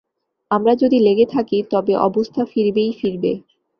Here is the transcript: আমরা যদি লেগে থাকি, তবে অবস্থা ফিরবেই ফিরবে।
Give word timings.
আমরা 0.51 0.73
যদি 0.75 0.97
লেগে 0.99 1.25
থাকি, 1.25 1.57
তবে 1.71 1.93
অবস্থা 2.07 2.41
ফিরবেই 2.45 2.91
ফিরবে। 2.99 3.31